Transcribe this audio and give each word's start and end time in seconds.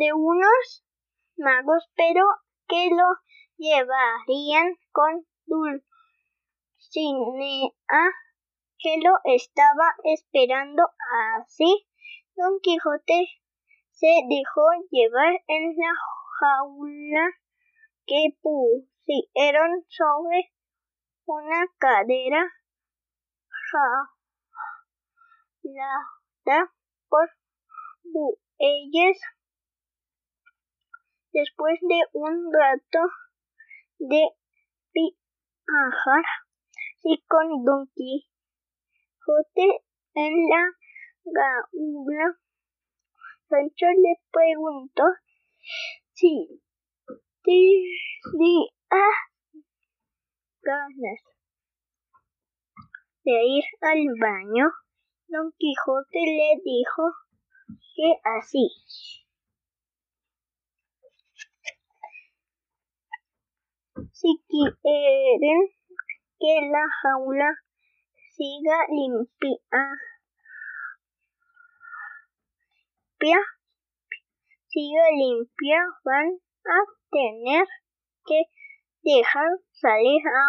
de 0.00 0.12
unos 0.14 0.82
magos, 1.36 1.84
pero 1.94 2.24
que 2.66 2.88
lo 2.88 3.06
llevarían 3.58 4.78
con 4.92 5.26
Dulcinea, 5.44 5.82
que 8.78 8.96
lo 9.04 9.12
estaba 9.24 9.94
esperando 10.04 10.82
así. 11.36 11.86
Don 12.34 12.58
Quijote 12.62 13.28
se 13.90 14.06
dejó 14.30 14.62
llevar 14.90 15.34
en 15.46 15.76
la 15.76 15.92
jaula 16.40 17.28
que 18.06 18.34
pusieron 18.40 19.84
sobre 19.88 20.50
una 21.26 21.66
cadera 21.78 22.50
jalada 25.62 26.72
por 27.10 27.28
bueyes. 28.04 29.20
Después 31.32 31.78
de 31.80 32.00
un 32.14 32.52
rato 32.52 32.98
de 33.98 34.22
viajar 34.92 36.24
y 37.04 37.22
con 37.28 37.64
Don 37.64 37.86
Quijote 37.94 39.68
en 40.14 40.48
la 40.48 40.64
gaula, 41.24 42.36
Sancho 43.48 43.86
le 43.86 44.16
preguntó 44.32 45.04
si 46.14 46.60
tenía 47.42 47.90
ganas 50.62 51.20
de 53.24 53.44
ir 53.46 53.64
al 53.82 54.04
baño. 54.20 54.66
Don 55.28 55.52
Quijote 55.56 56.18
le 56.18 56.60
dijo 56.64 57.02
que 57.94 58.16
así. 58.24 58.68
Si 64.12 64.28
quieren 64.48 65.60
que 66.40 66.54
la 66.72 66.84
jaula 67.02 67.50
siga 68.34 68.78
limpia, 68.88 69.58
siga 74.68 75.06
limpia, 75.20 75.80
van 76.04 76.40
a 76.64 76.78
tener 77.10 77.66
que 78.24 78.40
dejar 79.02 79.50
salir 79.72 80.22
a 80.26 80.46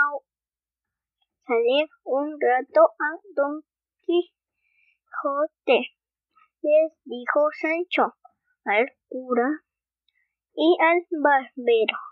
salir 1.45 1.89
un 2.03 2.39
rato 2.39 2.81
a 2.99 3.09
Don 3.35 3.63
Quijote. 4.05 5.79
Les 6.61 6.93
dijo 7.03 7.49
Sancho 7.59 8.13
al 8.63 8.87
cura 9.09 9.49
y 10.53 10.77
al 10.79 11.05
barbero 11.09 12.10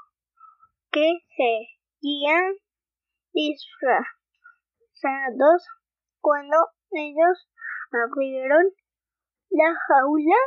que 0.91 1.19
seguían 1.35 2.53
disfrazados 3.33 4.07
cuando 6.21 6.57
ellos 6.91 7.47
abrieron 7.91 8.65
la 9.49 9.75
jaula. 9.87 10.37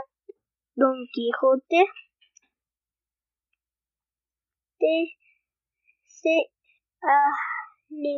Don 0.75 1.07
Quijote 1.13 1.85
se 6.07 6.51
alejó 7.91 8.11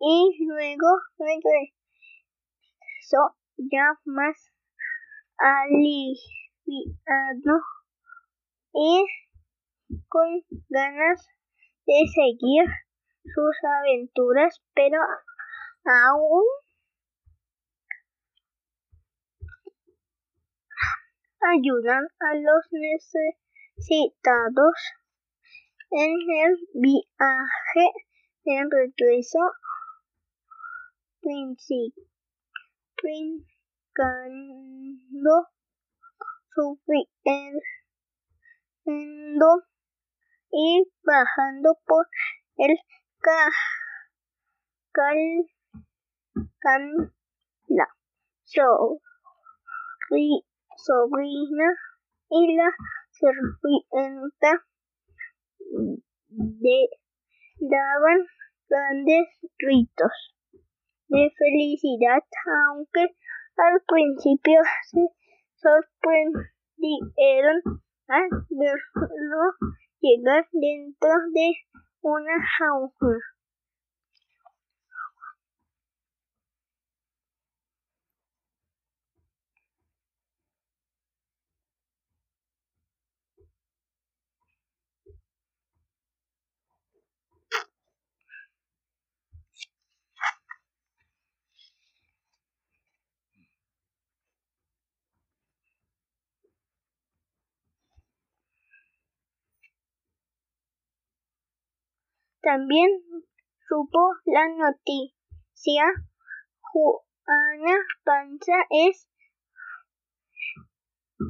y 0.00 0.36
luego 0.46 0.88
regresó 1.16 1.62
ya 3.56 3.98
más 4.04 4.52
aliviado 5.38 6.16
y 8.74 9.06
con 10.08 10.42
ganas 10.68 11.28
de 11.86 12.02
seguir 12.14 12.64
sus 13.24 13.56
aventuras, 13.80 14.60
pero 14.74 15.00
aún 15.84 16.44
ayudan 21.40 22.06
a 22.20 22.34
los 22.34 22.68
necesitados 22.72 24.74
en 25.90 26.14
el 26.44 26.58
viaje 26.74 27.92
de 28.44 28.68
regreso. 28.70 29.38
Brincando, 33.94 35.48
subiendo 36.54 37.60
y 40.52 40.84
bajando 41.02 41.78
por 41.86 42.06
el 42.56 42.76
la 47.68 47.86
sobrina 50.76 51.74
y 52.30 52.56
la 52.56 52.70
sirvienta 53.10 54.64
de, 56.28 56.88
daban 57.60 58.26
grandes 58.68 59.28
gritos 59.58 60.34
de 61.08 61.30
felicidad, 61.36 62.22
aunque 62.68 63.16
al 63.56 63.82
principio 63.86 64.60
se 64.90 65.08
sorprendieron 65.56 67.62
al 68.08 68.28
verlo 68.50 69.54
llegar 70.02 70.46
dentro 70.52 71.10
de 71.32 71.52
una 72.02 72.34
jaula. 72.58 73.18
También 102.42 102.90
supo 103.68 104.00
la 104.24 104.48
noticia 104.48 105.84
Juana 106.60 107.76
Panza 108.04 108.54
es 108.68 109.08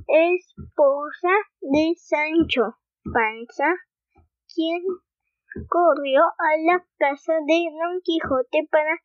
esposa 0.09 1.29
de 1.61 1.95
Sancho 1.99 2.79
Panza, 3.13 3.75
quien 4.55 4.83
corrió 5.69 6.23
a 6.23 6.57
la 6.65 6.87
casa 6.97 7.35
de 7.47 7.69
Don 7.79 8.01
Quijote 8.03 8.67
para 8.71 8.99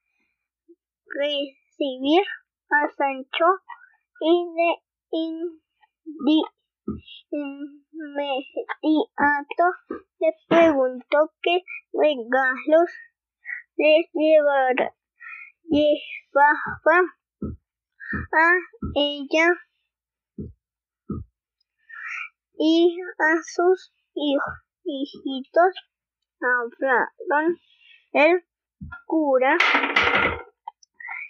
recibir 1.08 2.24
a 2.70 2.90
Sancho 2.96 3.46
y 4.22 4.48
de 4.56 6.42
inmediato 7.32 8.54
le 10.20 10.34
preguntó 10.48 11.32
qué 11.42 11.64
regalos 11.94 12.90
les 13.76 14.10
llevaba 14.14 14.58
a 18.34 18.54
ella 18.96 19.48
y 22.58 22.98
a 23.20 23.42
sus 23.44 23.94
hijitos. 24.14 25.74
Hablaron 26.40 27.58
el 28.14 28.46
cura 29.06 29.58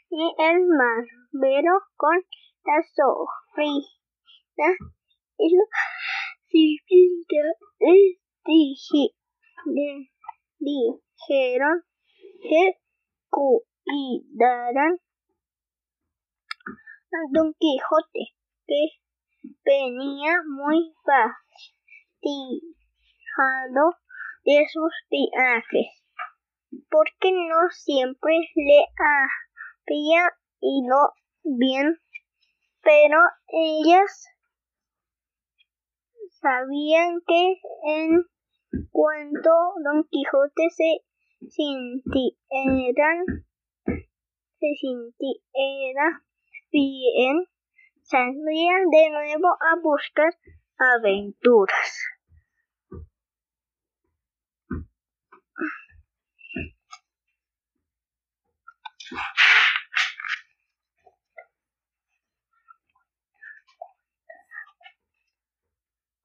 y 0.10 0.36
el 0.38 0.68
barbero 0.68 1.82
con 1.96 2.18
la 2.66 2.84
sobrina 2.94 3.88
y 5.38 5.56
la 5.56 5.64
sirvienta 6.48 7.44
les 7.80 8.18
dije, 8.46 9.14
dijeron 10.60 11.84
que 12.42 12.80
cuidaran 13.30 15.00
a 17.12 17.20
Don 17.32 17.54
Quijote, 17.54 18.34
que 18.66 18.84
venía 19.64 20.42
muy 20.46 20.94
fatigado 22.22 23.86
de 24.44 24.66
sus 24.72 24.94
viajes, 25.10 25.88
porque 26.90 27.32
no 27.32 27.70
siempre 27.72 28.34
le 28.56 28.86
había 28.98 30.24
ido 30.62 31.14
bien, 31.44 32.00
pero 32.82 33.20
ellas 33.48 34.28
sabían 36.48 37.20
que 37.28 37.60
en 37.84 38.24
cuanto 38.92 39.50
Don 39.84 40.08
Quijote 40.10 40.70
se 40.70 41.04
sintiera, 41.50 43.10
se 44.60 44.68
sintiera 44.80 46.24
bien, 46.72 47.46
saldría 48.02 48.76
de 48.92 49.10
nuevo 49.10 49.50
a 49.50 49.82
buscar 49.82 50.34
aventuras. 50.78 52.18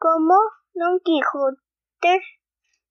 Como 0.02 0.34
Don 0.74 0.98
Quijote 1.04 2.20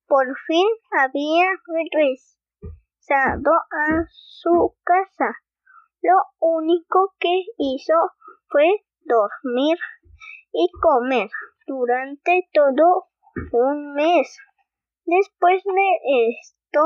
por 0.08 0.26
fin 0.48 0.66
había 0.98 1.46
regresado 1.68 3.52
a 3.52 4.06
su 4.12 4.78
casa, 4.82 5.36
lo 6.02 6.16
único 6.40 7.14
que 7.20 7.44
hizo 7.58 7.96
fue 8.48 8.86
dormir 9.02 9.78
y 10.54 10.70
comer 10.82 11.30
durante 11.68 12.48
todo 12.54 13.10
un 13.52 13.94
mes. 13.94 14.38
Después 15.04 15.62
de 15.66 16.30
esto 16.30 16.80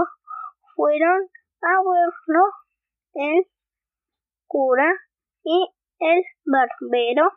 fueron 0.75 1.29
a 1.61 1.83
verlo 1.85 2.45
el 3.13 3.45
cura 4.47 4.91
y 5.43 5.67
el 5.99 6.23
barbero 6.45 7.29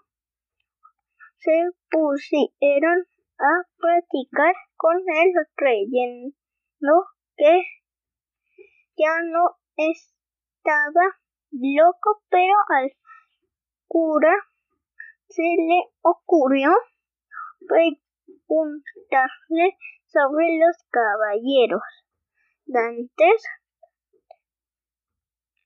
se 1.49 1.65
pusieron 1.91 3.06
a 3.39 3.65
platicar 3.79 4.55
con 4.77 4.99
él 4.99 5.33
creyendo 5.55 6.35
que 7.39 7.62
ya 8.99 9.23
no 9.25 9.56
estaba 9.75 11.17
loco, 11.50 12.21
pero 12.29 12.53
al 12.69 12.93
cura 13.87 14.35
se 15.29 15.43
le 15.43 15.89
ocurrió 16.03 16.71
preguntarle 17.67 19.79
sobre 20.05 20.59
los 20.59 20.77
caballeros 20.91 21.81
dantes. 22.67 23.43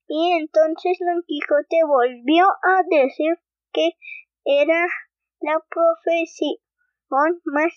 Y 0.07 0.31
entonces 0.39 0.97
Don 1.01 1.25
Quijote 1.27 1.83
volvió 1.85 2.47
a 2.47 2.85
decir 2.89 3.37
que 3.73 3.97
era 4.45 4.87
la 5.43 5.61
profesión 5.69 7.41
más 7.45 7.73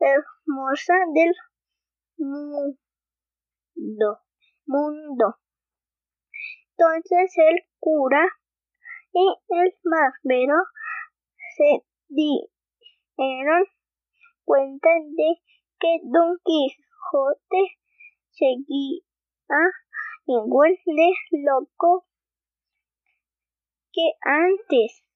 hermosa 0.00 0.94
del 1.14 1.32
mundo. 2.16 2.78
mundo. 4.66 5.36
Entonces 6.76 7.32
el 7.36 7.64
cura 7.78 8.26
y 9.12 9.36
el 9.48 9.74
barbero 9.82 10.56
se 11.56 11.84
dieron 12.08 13.64
cuenta 14.44 14.88
de 14.88 15.42
que 15.80 16.00
Don 16.04 16.38
Quijote 16.44 17.76
seguía 18.30 19.02
igual 20.26 20.78
de 20.84 21.10
loco 21.44 22.06
que 23.92 24.12
antes. 24.22 25.07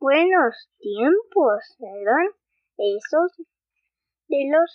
Buenos 0.00 0.70
tiempos 0.78 1.76
eran 1.80 2.28
esos 2.76 3.32
de 4.28 4.48
los 4.48 4.70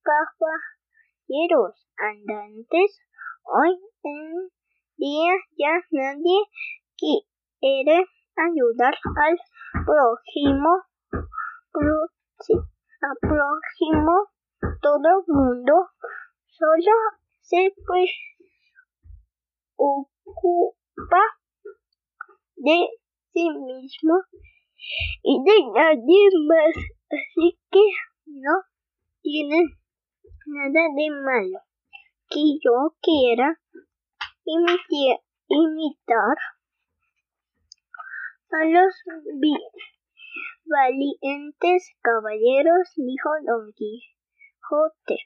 caballeros 0.00 1.74
andantes. 1.98 3.00
Hoy 3.42 3.76
en 4.04 4.48
día 4.96 5.32
ya 5.58 5.72
nadie 5.90 6.46
quiere 6.96 8.06
ayudar 8.36 8.94
al 9.16 9.36
prójimo, 9.84 10.84
al 13.02 13.16
prójimo, 13.20 14.28
todo 14.80 15.08
el 15.18 15.24
mundo 15.26 15.90
solo 16.46 16.92
se 17.40 17.74
preocupa 19.76 21.22
de 22.54 22.88
sí 23.32 23.50
mismo 23.50 24.14
y 25.22 25.42
de 25.44 25.56
nadie 25.74 26.28
más, 26.46 26.74
así 27.10 27.58
que 27.70 27.80
no 28.26 28.62
tiene 29.22 29.64
nada 30.46 30.88
de 30.96 31.10
malo 31.10 31.60
que 32.28 32.58
yo 32.62 32.94
quiera 33.02 33.58
imitar 34.44 36.36
a 38.52 38.64
los 38.64 38.94
valientes 40.64 41.92
caballeros, 42.00 42.92
dijo 42.96 43.30
Don 43.44 43.72
Quijote. 43.72 45.18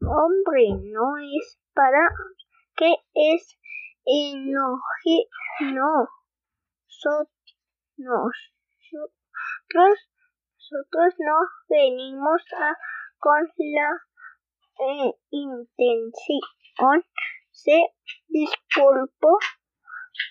Hombre, 0.00 0.68
no 0.90 1.16
es 1.18 1.58
para 1.74 2.08
que 2.76 2.94
es 3.14 3.58
enoje, 4.04 5.28
no. 5.60 6.08
So, 6.86 7.28
nosotros, 7.96 8.32
nosotros 9.74 11.14
no 11.18 11.36
venimos 11.68 12.42
a, 12.58 12.76
con 13.18 13.48
la 13.58 13.90
eh, 14.78 15.12
intención 15.30 17.04
se 17.52 17.78
disculpó 18.28 19.38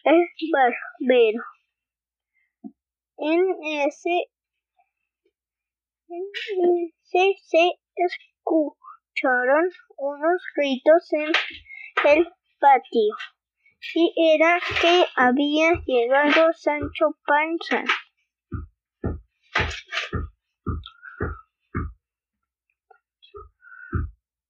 el 0.04 0.28
barbero. 0.52 1.44
En 3.18 3.42
ese, 3.86 4.32
en 6.10 6.24
ese 6.34 7.36
se 7.46 7.80
escucharon 7.96 9.70
unos 9.98 10.42
gritos 10.56 11.14
en 11.14 11.32
el 12.10 12.28
patio 12.60 13.16
y 13.94 14.14
era 14.36 14.60
que 14.82 15.06
había 15.16 15.74
llegado 15.86 16.54
Sancho 16.54 17.18
Panza. 17.26 17.84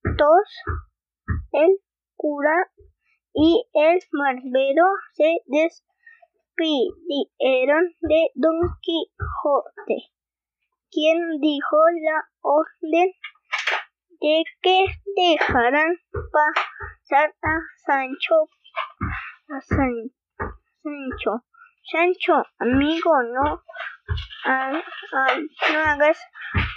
Dos, 0.04 0.48
el 1.52 1.78
cura 2.16 2.70
y 3.34 3.64
el 3.72 3.98
barbero 4.12 4.84
se 5.14 5.40
despidieron 6.56 7.94
de 8.00 8.28
Don 8.34 8.60
Quijote, 8.82 10.12
quien 10.90 11.40
dijo 11.40 11.76
la 12.02 12.28
orden 12.42 13.12
de 14.20 14.44
que 14.60 14.84
dejaran 15.16 15.96
pasar 16.30 17.34
a 17.42 17.58
Sancho 17.86 18.48
Sancho. 19.60 21.44
Sancho, 21.90 22.44
amigo, 22.58 23.10
no, 23.34 23.62
no 24.44 25.80
hagas 25.80 26.18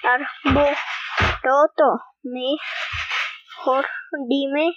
arboroto. 0.03 2.01
Mejor 2.23 3.85
dime 4.27 4.73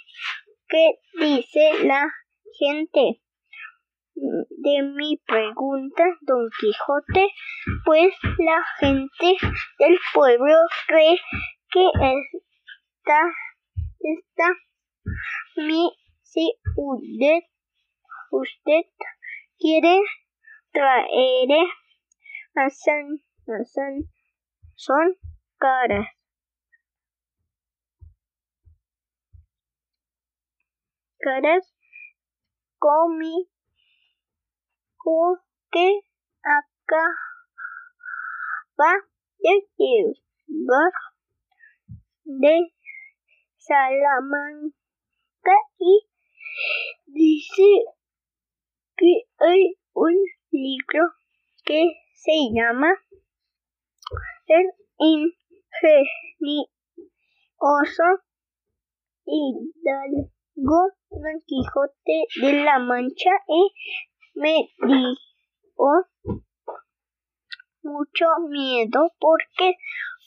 qué 0.69 0.99
dice 1.19 1.85
la 1.85 2.07
gente 2.59 3.21
de 4.15 4.83
mi 4.83 5.17
pregunta, 5.27 6.05
Don 6.23 6.51
Quijote, 6.61 7.29
pues 7.85 8.13
la 8.39 8.65
gente 8.79 9.37
del 9.79 9.99
pueblo 10.13 10.57
cree 10.87 11.19
que 11.71 11.87
esta, 11.95 13.21
esta 14.01 14.53
mi 15.57 15.91
ciudad 16.33 17.43
usted 18.31 18.85
quiere 19.59 20.01
traer 20.73 21.49
a 22.55 22.71
San, 22.71 23.21
son 24.75 25.17
caras. 25.59 26.07
Caras 31.21 31.75
comi 32.79 33.49
que 35.73 36.01
acá 36.43 37.05
va 38.79 38.95
decir 39.39 40.15
de 42.25 42.73
Salamanca 43.57 44.75
y 45.79 46.08
dice 47.07 47.63
que 48.97 49.23
hay 49.39 49.75
un 49.93 50.15
libro 50.51 51.13
que 51.65 51.91
se 52.13 52.33
llama 52.53 52.89
El 54.47 54.67
ingenioso 54.99 56.69
hidalgo 59.25 60.81
Don 61.11 61.43
Quijote 61.47 62.27
de 62.41 62.53
la 62.65 62.79
Mancha 62.79 63.31
y 63.47 63.73
me 64.35 64.71
dio 64.87 65.09
mucho 67.83 68.25
miedo 68.49 69.13
porque 69.19 69.75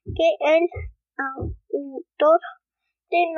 que 0.06 0.36
el 0.42 0.70
autor 1.18 2.40
de 3.10 3.34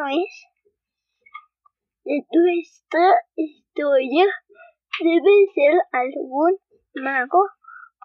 nuestra 2.05 3.15
historia 3.35 4.25
debe 5.00 5.47
ser 5.53 5.81
algún 5.91 6.57
mago, 6.93 7.50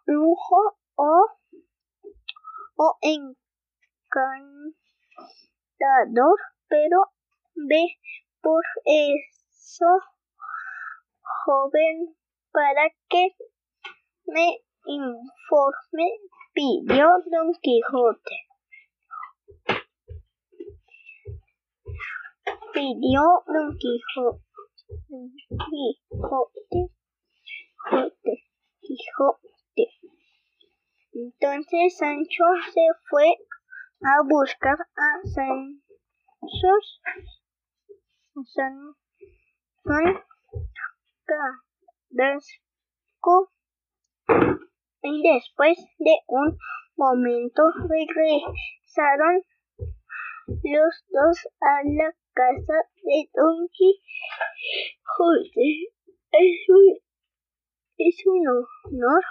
brujo 0.06 0.78
o, 0.96 1.26
o 2.76 2.98
encantador, 3.02 4.48
pero 6.68 6.98
ve 7.54 7.98
por 8.40 8.62
eso, 8.84 9.86
joven, 11.44 12.16
para 12.52 12.88
que 13.08 13.34
me 14.26 14.60
informe, 14.86 16.08
pidió 16.54 17.06
Don 17.30 17.52
Quijote. 17.60 18.49
Pidió 22.72 23.22
Don 23.46 23.76
Quijote. 23.76 24.44
Quijote. 25.48 26.90
Quijote. 27.44 28.34
Quijote. 28.80 29.86
Entonces 31.12 31.96
Sancho 31.98 32.44
se 32.72 32.86
fue 33.08 33.26
a 34.02 34.22
buscar 34.28 34.78
a 34.78 35.20
Sancho. 35.24 35.80
San, 38.54 38.94
San 39.84 40.24
Cadasco 42.10 43.50
y 45.02 45.22
después 45.22 45.76
de 45.98 46.14
un 46.26 46.56
momento 46.96 47.62
regresaron 47.88 49.42
los 50.50 51.04
dos 51.08 51.48
a 51.60 51.82
la 51.84 52.12
casa 52.34 52.74
de 53.02 53.30
Don 53.32 53.68
Quijote. 53.72 54.00
Es 56.32 56.68
un, 56.68 56.98
es 57.98 58.26
un 58.26 58.48
honor 58.48 59.24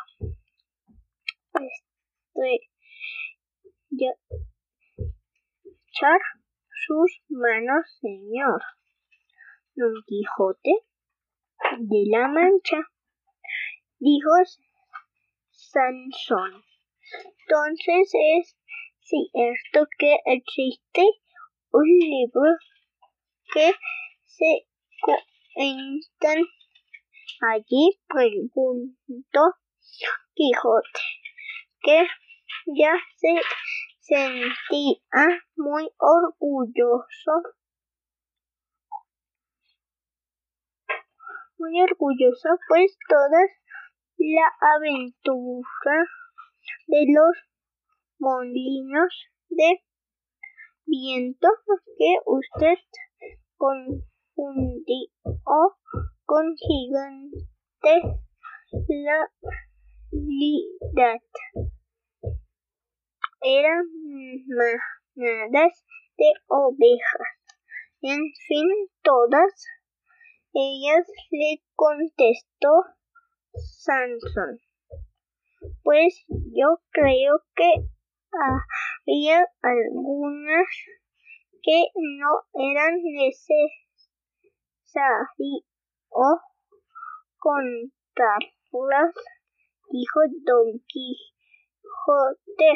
echar 5.92 6.22
sus 6.86 7.22
manos, 7.30 7.86
señor. 8.00 8.62
Don 9.76 9.94
Quijote 10.08 10.86
de 11.80 12.04
la 12.10 12.28
Mancha, 12.28 12.78
dijo 14.00 14.32
Sansón. 15.52 16.64
Entonces 17.48 18.12
es 18.14 18.59
cierto 19.10 19.88
que 19.98 20.18
existe 20.26 21.04
un 21.72 21.88
libro 22.00 22.52
que 23.54 23.72
se 24.26 24.68
cuentan 25.02 26.46
allí, 27.42 28.00
preguntó 28.08 29.56
Quijote, 30.36 31.00
que 31.82 32.08
ya 32.68 32.94
se 33.16 33.42
sentía 34.00 35.00
muy 35.56 35.90
orgulloso, 35.98 37.32
muy 41.58 41.82
orgulloso, 41.82 42.50
pues 42.68 42.96
todas 43.08 43.50
la 44.18 44.76
aventura 44.76 46.06
de 46.88 47.06
los 47.08 47.38
molinos 48.20 49.14
de 49.50 49.82
viento 50.86 51.48
que 51.98 52.16
usted 52.26 52.78
confundió 53.58 55.08
con 56.26 56.56
gigantes 56.56 58.04
la 58.88 59.30
realidad 60.12 61.22
eran 63.42 63.86
manadas 65.16 65.86
de 66.18 66.26
ovejas. 66.48 67.28
En 68.02 68.20
fin, 68.48 68.68
todas 69.02 69.66
ellas 70.54 71.06
le 71.32 71.62
contestó 71.76 72.70
Sansón. 73.54 74.60
Pues 75.84 76.26
yo 76.28 76.80
creo 76.92 77.44
que 77.56 77.72
había 78.32 79.46
algunas 79.62 80.68
que 81.62 81.86
no 81.96 82.42
eran 82.54 83.02
necesarias. 83.04 83.76
Contarlas, 87.38 89.16
dijo 89.90 90.20
Don 90.44 90.80
Quijote, 90.88 92.72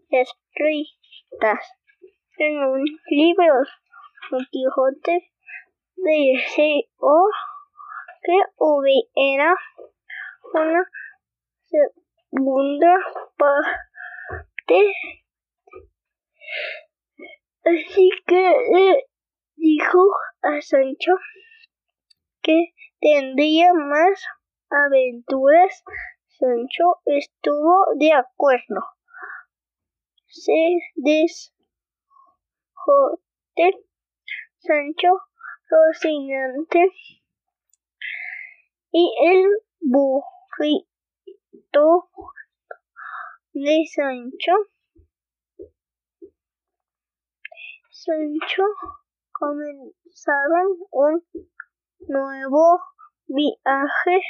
escritas 0.09 1.61
en 2.37 2.63
un 2.63 2.83
libro. 3.07 3.63
Don 4.29 4.45
Quijote 4.49 5.30
deseó 6.03 7.29
que 8.23 8.37
hubiera 8.57 9.55
una 10.53 10.89
segunda 11.61 12.97
parte. 13.37 14.93
Así 17.63 18.09
que 18.25 18.55
le 18.73 19.07
dijo 19.55 19.99
a 20.41 20.61
Sancho 20.61 21.13
que 22.41 22.73
tendría 22.99 23.73
más 23.73 24.23
aventuras. 24.69 25.83
Sancho 26.27 27.01
estuvo 27.05 27.85
de 27.99 28.13
acuerdo. 28.13 28.81
Se 30.25 30.79
desjote 30.95 31.51
Sancho 34.57 35.30
Y 38.91 39.09
el 39.25 39.47
burrito 39.79 40.85
de 43.53 43.85
Sancho. 43.95 44.51
Sancho 47.89 48.63
comenzaron 49.31 50.77
un 50.91 51.23
nuevo 51.99 52.81
viaje 53.27 54.21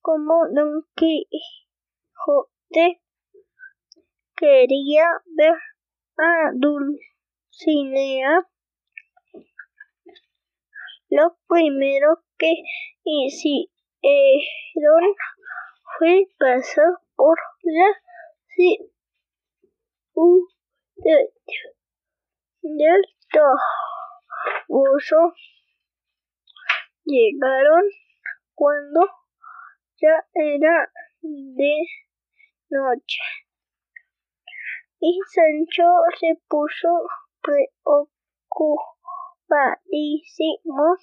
como 0.00 0.46
Don 0.54 0.86
Quijote 0.94 2.54
quería 4.36 5.08
ver 5.36 5.58
a 6.18 6.52
Dulcinea. 6.54 8.46
Lo 11.16 11.36
primero 11.46 12.24
que 12.38 12.52
hicieron 13.04 13.70
fue 15.96 16.26
pasar 16.36 16.98
por 17.14 17.38
la 17.62 17.90
ciudad 18.48 18.86
del 22.62 23.04
toboso. 24.66 25.34
Llegaron 27.04 27.84
cuando 28.56 29.08
ya 30.02 30.26
era 30.34 30.90
de 31.22 31.76
noche 32.70 33.20
y 34.98 35.20
Sancho 35.32 35.84
se 36.18 36.40
puso 36.48 36.88
preocupadísimo, 39.54 40.96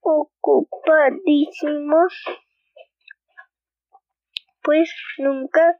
ocupadísimo, 0.00 1.96
pues 4.62 4.94
nunca 5.18 5.78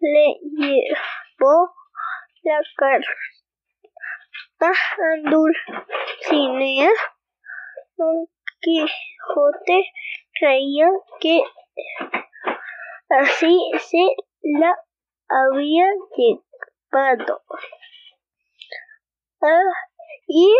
le 0.00 0.38
llevó 0.56 1.74
la 2.42 2.60
carta 2.76 3.08
a 4.60 5.30
Dulcinea. 5.30 6.90
Don 7.96 8.28
Quijote 8.60 9.84
creía 10.38 10.88
que 11.20 11.42
así 13.10 13.58
se 13.78 14.14
la 14.42 14.76
había 15.28 15.86
llegado. 16.16 17.42
Ah, 19.40 19.87
y 20.28 20.54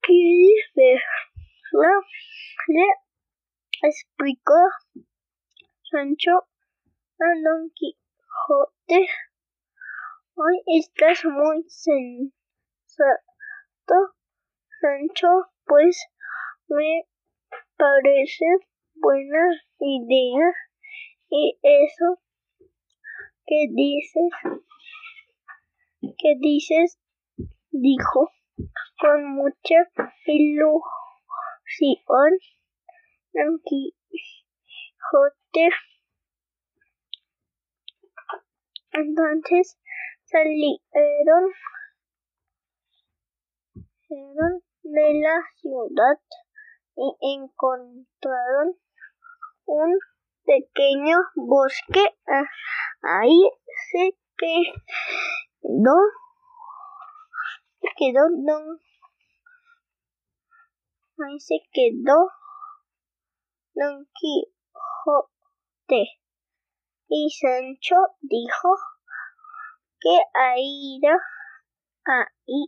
quiere 0.00 0.54
verla. 0.74 1.92
Le 2.68 2.86
explicó 3.88 4.60
Sancho 5.90 6.32
a 7.20 7.26
Don 7.42 7.70
Quijote. 7.74 9.08
Hoy 10.36 10.62
estás 10.78 11.24
muy 11.24 11.64
sensato, 11.68 12.34
Sancho, 14.80 15.28
pues 15.64 16.06
me 16.68 17.04
parece 17.76 18.44
buena 18.94 19.60
idea 19.78 20.52
y 21.36 21.58
eso 21.62 22.20
que 23.44 23.66
dices 23.72 24.30
que 26.00 26.36
dices 26.40 27.00
dijo 27.72 28.30
con 29.00 29.34
mucha 29.34 29.90
ilusión 30.26 30.78
Don 33.32 33.60
Quijote. 33.64 33.90
Entonces 38.92 39.76
salieron 40.22 41.50
de 44.84 45.20
la 45.20 45.42
ciudad 45.56 46.20
y 46.94 47.16
encontraron 47.34 48.76
un 49.64 49.98
pequeño 50.44 51.18
bosque. 51.34 52.04
Ahí 53.02 53.40
se 53.90 54.16
quedó, 54.36 55.96
quedó 57.96 58.22
don, 58.46 58.80
ahí 61.24 61.38
se 61.40 61.56
quedó 61.72 62.30
Don 63.74 64.06
Quijote. 64.14 66.02
Y 67.08 67.30
Sancho 67.30 67.96
dijo 68.20 68.76
que 70.00 70.18
ahí 70.34 71.00
ahí, 72.04 72.66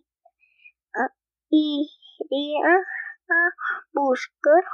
iría 1.51 2.77
a 3.29 3.41
buscar, 3.93 4.65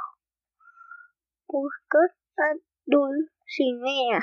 buscar 1.47 2.15
a 2.37 2.72
Dulcinea. 2.85 4.19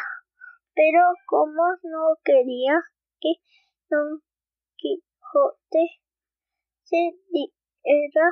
Pero 0.75 1.01
como 1.27 1.63
no 1.83 2.17
quería 2.25 2.81
que 3.21 3.35
Don 3.89 4.23
Quijote 4.77 6.01
se 6.83 7.13
diera 7.31 8.31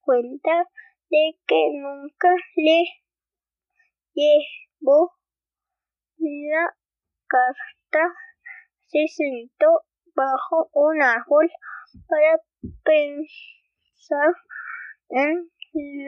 cuenta 0.00 0.66
de 1.10 1.38
que 1.46 1.68
nunca 1.80 2.28
le 2.56 2.84
llevó 4.14 5.12
la 6.18 6.74
carta, 7.26 8.14
se 8.86 9.06
sentó 9.08 9.66
bajo 10.14 10.70
un 10.72 11.02
árbol 11.02 11.50
para 12.08 12.38
pensar 12.84 14.34
en 15.08 15.50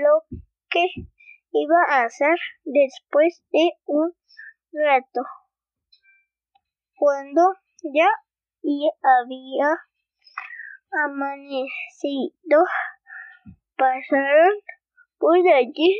lo 0.03 0.23
que 0.71 0.87
iba 1.55 1.77
a 1.89 2.05
hacer 2.05 2.37
después 2.65 3.43
de 3.53 3.71
un 3.87 4.13
rato. 4.73 5.21
Cuando 6.97 7.43
ya 7.95 8.09
había 9.03 9.71
amanecido, 11.05 12.65
pasaron 13.77 14.59
por 15.19 15.39
allí 15.55 15.97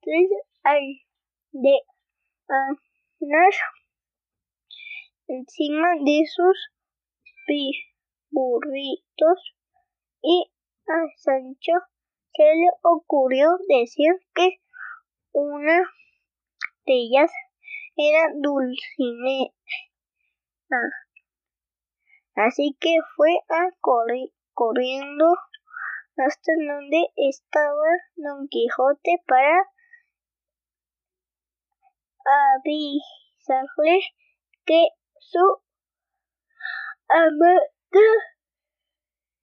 tres 0.00 0.30
aldeanas 0.62 1.86
encima 5.26 5.88
de 6.04 6.22
sus 6.26 6.70
burritos 8.30 9.54
y 10.22 10.50
a 10.86 11.06
Sancho 11.16 11.72
se 12.34 12.42
le 12.42 12.68
ocurrió 12.82 13.56
decir 13.68 14.12
que 14.34 14.60
una 15.36 15.82
de 16.86 16.94
ellas 16.94 17.30
era 17.94 18.28
Dulcinea. 18.40 19.50
Así 22.34 22.74
que 22.80 22.96
fue 23.16 23.32
a 23.50 23.68
corriendo 24.54 25.34
hasta 26.16 26.52
donde 26.56 27.08
estaba 27.16 27.88
Don 28.16 28.48
Quijote 28.48 29.22
para 29.26 29.70
avisarle 32.56 34.00
que 34.64 34.88
su 35.18 35.60
amada 37.08 37.60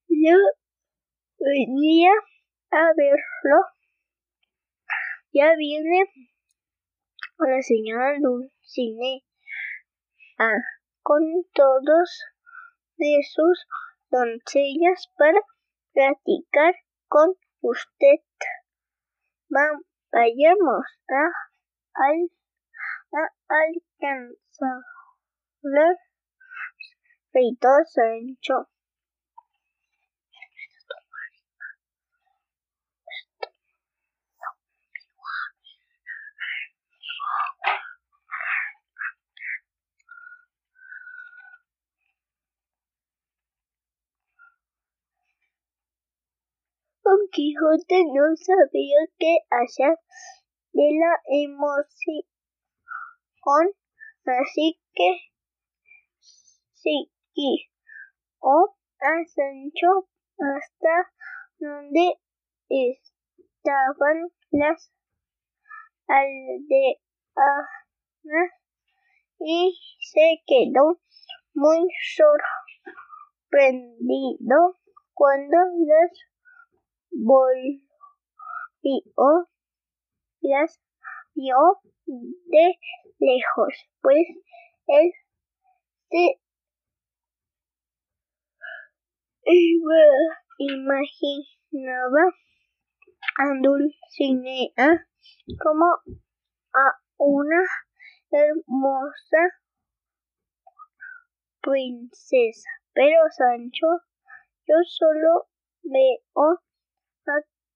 ya 0.09 0.37
venía 1.37 2.11
a 2.71 2.87
verlo. 2.97 3.82
Ya 5.35 5.55
viene 5.57 6.05
la 7.39 7.59
señora 7.63 8.13
Dulcinea 8.21 9.19
ah, 10.37 10.61
con 11.01 11.23
todos 11.55 12.23
de 12.97 13.17
sus 13.33 13.65
doncellas 14.11 15.11
para 15.17 15.39
platicar 15.91 16.75
con 17.07 17.33
usted. 17.61 18.21
vayamos 20.11 20.85
a, 21.09 21.23
al, 21.95 22.29
a 23.13 23.27
alcanzar 23.49 24.83
Rito 27.33 27.69
Sancho. 27.85 28.72
Don 47.03 47.27
Quijote 47.33 48.05
no 48.13 48.33
sabía 48.37 48.99
qué 49.19 49.39
hacer 49.49 49.97
de 50.71 50.89
la 51.01 51.19
emoción, 51.25 52.23
así 54.25 54.79
que 54.93 55.09
siguió 56.71 57.57
a 59.01 59.25
Sancho 59.25 60.07
hasta 60.37 61.11
donde 61.59 62.19
estaban 62.69 64.31
las 64.51 64.89
aldeanas 66.07 66.89
y 69.39 69.77
se 69.99 70.41
quedó 70.47 71.01
muy 71.53 71.85
sorprendido 73.51 74.79
cuando 75.13 75.57
las 75.85 76.32
volvió, 77.13 79.01
las 80.41 80.81
vio 81.35 81.55
de 82.05 82.79
lejos, 83.19 83.73
pues 84.01 84.27
él 84.87 85.11
se 86.09 86.39
imaginaba 90.57 92.23
a 93.39 93.45
Dulcinea 93.61 95.07
como 95.61 95.85
a 96.73 97.01
una 97.17 97.63
hermosa 98.31 99.37
princesa. 101.61 102.69
Pero 102.93 103.17
Sancho, 103.31 103.87
yo 104.67 104.75
solo 104.85 105.47
veo 105.83 106.62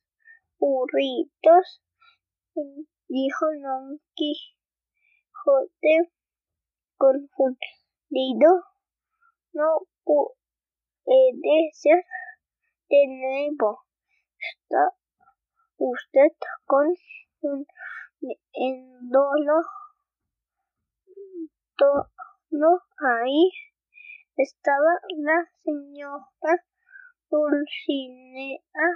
burritos, 0.59 1.83
dijo 3.09 3.47
Don 3.63 4.01
Quijote 4.15 6.13
confundido. 6.97 8.65
No 9.53 9.87
puede 10.05 11.71
ser 11.75 12.05
de 12.89 13.07
nuevo. 13.09 13.81
Está 14.39 14.95
usted 15.77 16.33
con 16.65 16.87
un 17.43 17.67
endolo 18.53 19.59
tono 21.77 22.73
ahí 22.99 23.51
estaba 24.37 24.93
la 25.17 25.39
señora 25.65 26.65
Dulcinea 27.31 28.89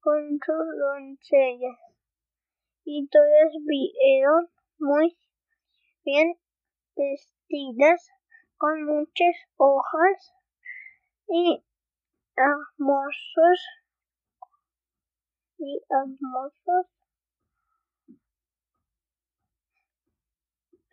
con 0.00 0.38
sus 0.44 0.66
doncellas 0.78 1.78
y 2.84 3.08
todas 3.08 3.52
vieron 3.66 4.50
muy 4.78 5.16
bien 6.04 6.34
vestidas 6.94 8.10
con 8.58 8.84
muchas 8.84 9.36
hojas 9.56 10.34
y 11.28 11.64
hermosos 12.36 13.60
y 15.58 15.80
hermosos 15.88 16.93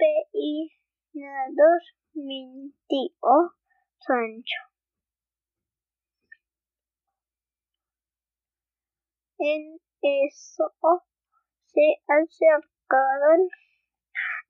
peinados 0.01 1.83
mintió 2.13 3.55
Sancho. 3.99 4.61
En 9.37 9.79
eso 10.01 10.71
se 11.65 11.97
acercaron 12.07 13.49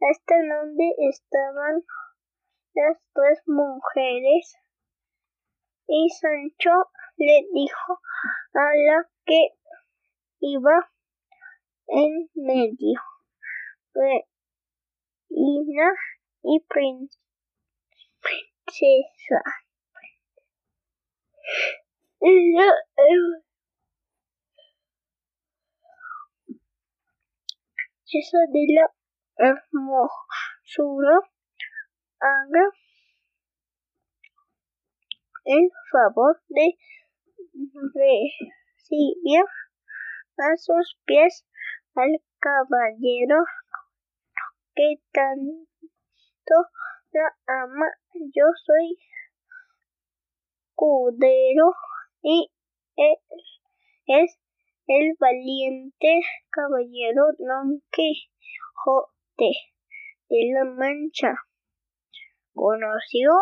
hasta 0.10 0.36
donde 0.36 0.94
estaban 1.10 1.82
las 2.74 2.98
tres 3.14 3.42
mujeres 3.46 4.56
y 5.88 6.10
Sancho 6.10 6.72
le 7.18 7.46
dijo 7.54 8.00
a 8.54 8.76
la 8.76 9.10
que 9.26 9.50
iba 10.40 10.90
en 11.88 12.30
medio, 12.36 13.00
reina 15.32 15.91
y 16.44 16.60
princesa. 16.67 17.12
de 28.52 28.65
la 28.76 28.88
hermosura 29.38 31.20
haga 32.20 32.70
el 35.46 35.70
favor 35.91 36.41
de 36.50 36.78
recibir 37.94 39.46
a 40.38 40.58
sus 40.58 41.00
pies 41.06 41.46
al 41.96 42.22
caballero 42.39 43.46
que 44.76 45.02
tanto 45.12 46.56
la 47.12 47.36
ama. 47.48 47.86
Yo 48.34 48.46
soy 48.66 48.98
escudero 50.82 51.74
y 52.22 52.50
es 54.08 54.40
el 54.88 55.16
valiente 55.20 56.22
caballero 56.50 57.24
Don 57.38 57.82
Quijote 57.92 59.52
de 60.30 60.54
la 60.54 60.66
Mancha, 60.66 61.36
conocido, 62.54 63.34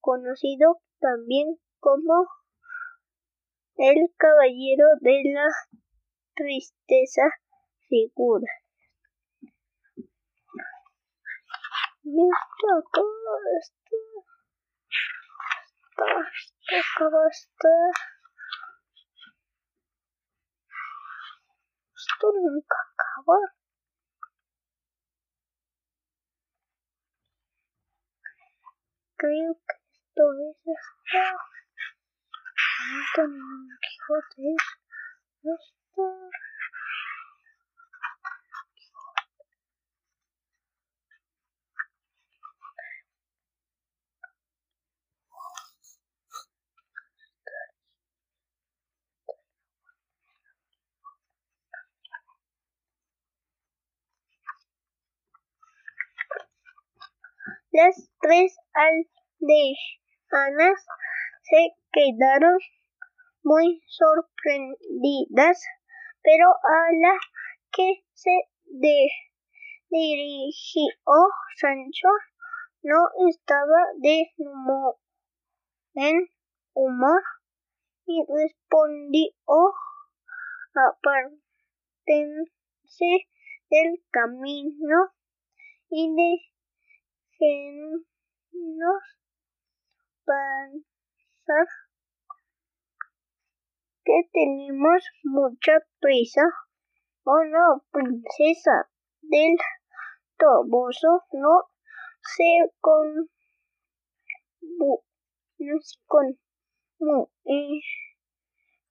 conocido 0.00 0.80
también 1.00 1.56
como 1.78 2.26
el 3.76 4.12
caballero 4.16 4.86
de 5.00 5.22
la 5.32 5.46
tristeza 6.34 7.22
figura. 7.88 8.59
Y 12.02 12.16
esto 12.16 12.66
acaba 12.78 13.32
de 13.44 13.58
estar, 13.60 14.20
esto 16.32 16.74
acaba 16.96 17.20
de 17.24 17.30
estar, 17.30 17.92
esto 21.94 22.26
nunca 22.32 22.76
acaba. 22.92 23.38
Creo 29.16 29.52
que 29.54 29.76
esto 29.92 30.24
es 30.48 30.56
esto. 30.56 31.50
Antonio 32.90 33.44
Don 33.44 33.68
Quijote 33.82 34.54
es 34.54 34.64
esto. 35.44 36.49
Las 57.80 57.96
tres 58.20 58.52
aldeanas 58.74 60.78
se 61.44 61.72
quedaron 61.92 62.58
muy 63.42 63.82
sorprendidas, 63.86 65.64
pero 66.22 66.50
a 66.50 66.92
la 67.00 67.18
que 67.72 68.04
se 68.12 68.50
dirigió 69.88 70.92
Sancho 71.56 72.08
no 72.82 72.98
estaba 73.30 73.86
de 73.96 74.30
humor, 74.36 74.96
en 75.94 76.28
humor 76.74 77.22
y 78.04 78.22
respondió 78.28 79.32
apártense 80.74 81.40
del 83.70 84.04
camino 84.10 85.14
y 85.88 86.10
déjennos 87.40 89.02
pasar 90.24 91.66
que 94.04 94.28
tenemos 94.32 95.02
mucha 95.24 95.80
prisa. 96.00 96.42
Oh 97.24 97.44
no, 97.44 97.84
princesa 97.90 98.90
del 99.22 99.56
toboso, 100.38 101.24
no 101.32 101.64
se 102.22 102.70
con 102.80 103.28
con 106.06 106.38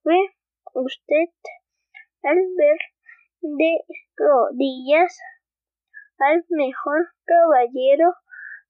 ve 0.04 0.20
usted 0.74 1.30
al 2.24 2.38
ver 2.58 2.80
de 3.42 3.78
rodillas 4.18 5.18
al 6.20 6.46
mejor 6.50 7.08
caballero 7.26 8.14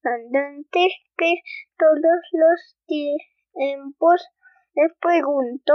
andante 0.04 0.88
que 1.18 1.36
todos 1.78 2.22
los 2.32 2.78
tiempos 2.86 4.28
le 4.76 4.90
preguntó 5.00 5.74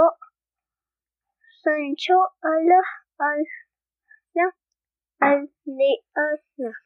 Sancho 1.61 2.13
a 2.41 2.49
la, 2.63 2.81
a 3.19 3.35
la 4.33 4.55
aldeana. 5.19 6.84